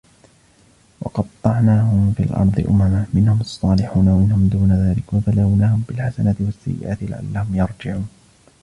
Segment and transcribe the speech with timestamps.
[1.01, 8.07] وَقَطَّعْنَاهُمْ فِي الْأَرْضِ أُمَمًا مِنْهُمُ الصَّالِحُونَ وَمِنْهُمْ دُونَ ذَلِكَ وَبَلَوْنَاهُمْ بِالْحَسَنَاتِ وَالسَّيِّئَاتِ لَعَلَّهُمْ يَرْجِعُونَ